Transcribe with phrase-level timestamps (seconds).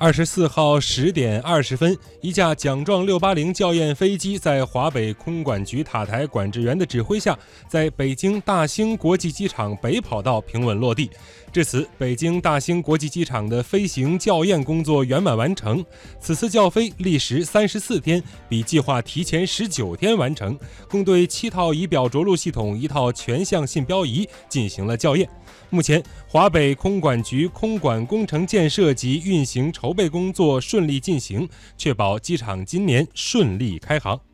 [0.00, 7.38] 二十四号十点二十分，一架奖状六八零校验飞机在华北空管局塔台管制员的指挥下，
[7.68, 11.10] 在北京大兴国际机场北跑道平稳落地。
[11.52, 15.84] 至此，北京大兴国际机场的飞行校验工作圆满完成。
[16.18, 20.58] 此次校飞历时三十四天，比计划提前十九天完成，
[20.88, 25.28] 共对七套仪表着陆系统、一套全向信标仪进行了校验。
[25.70, 34.29] 目前，华北空管局空管工程建设及运行筹筹备工作顺利进行，确保机场今年顺利开航。